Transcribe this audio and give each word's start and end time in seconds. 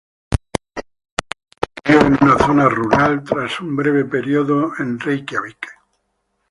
Se 0.75 1.67
crio 1.83 2.01
en 2.01 2.17
una 2.19 2.35
zona 2.39 2.67
rural 2.67 3.23
tras 3.23 3.59
un 3.59 3.75
breve 3.75 4.03
periodo 4.03 4.71
en 4.79 4.99
Reikiavik. 4.99 5.67